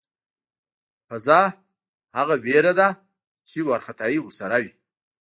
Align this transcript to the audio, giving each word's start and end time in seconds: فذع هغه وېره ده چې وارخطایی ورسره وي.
فذع 1.09 1.41
هغه 2.17 2.35
وېره 2.45 2.73
ده 2.79 2.89
چې 3.49 3.57
وارخطایی 3.67 4.19
ورسره 4.21 4.55
وي. 4.63 4.71